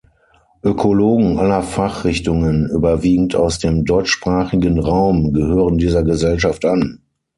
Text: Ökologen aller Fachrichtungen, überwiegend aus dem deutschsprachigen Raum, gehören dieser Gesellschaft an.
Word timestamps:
Ökologen 0.63 1.37
aller 1.37 1.61
Fachrichtungen, 1.61 2.65
überwiegend 2.65 3.35
aus 3.35 3.59
dem 3.59 3.85
deutschsprachigen 3.85 4.79
Raum, 4.79 5.31
gehören 5.31 5.77
dieser 5.77 6.01
Gesellschaft 6.03 6.65
an. 6.65 7.01